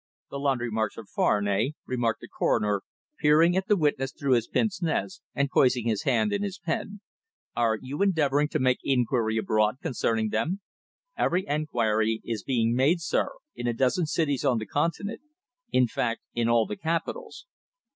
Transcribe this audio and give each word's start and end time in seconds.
"The 0.31 0.39
laundry 0.39 0.71
marks 0.71 0.97
are 0.97 1.05
foreign, 1.05 1.47
eh?" 1.47 1.69
remarked 1.85 2.21
the 2.21 2.27
coroner, 2.27 2.81
peering 3.19 3.55
at 3.55 3.67
the 3.67 3.77
witness 3.77 4.11
through 4.11 4.33
his 4.33 4.47
pince 4.47 4.81
nez, 4.81 5.21
and 5.35 5.51
poising 5.51 5.85
his 5.85 6.01
pen 6.01 6.33
in 6.33 6.41
his 6.41 6.59
hand. 6.63 7.01
"Are 7.55 7.77
you 7.79 8.01
endeavouring 8.01 8.47
to 8.47 8.57
make 8.57 8.79
inquiry 8.83 9.37
abroad 9.37 9.75
concerning 9.79 10.29
them?" 10.29 10.61
"Every 11.15 11.45
inquiry 11.45 12.19
is 12.25 12.43
being 12.43 12.73
made, 12.73 12.99
sir, 12.99 13.29
in 13.55 13.67
a 13.67 13.73
dozen 13.75 14.07
cities 14.07 14.43
on 14.43 14.57
the 14.57 14.65
continent. 14.65 15.21
In 15.71 15.85
fact, 15.85 16.21
in 16.33 16.49
all 16.49 16.65
the 16.65 16.77
capitals." 16.77 17.45